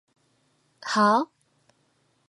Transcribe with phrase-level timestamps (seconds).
[0.81, 1.29] はぁ？